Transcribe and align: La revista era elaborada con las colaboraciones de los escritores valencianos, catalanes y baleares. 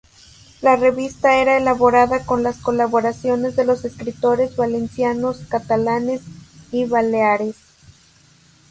La 0.61 0.77
revista 0.77 1.35
era 1.37 1.57
elaborada 1.57 2.25
con 2.25 2.41
las 2.41 2.57
colaboraciones 2.57 3.55
de 3.55 3.65
los 3.65 3.85
escritores 3.85 4.55
valencianos, 4.55 5.45
catalanes 5.47 6.21
y 6.71 6.85
baleares. 6.85 7.55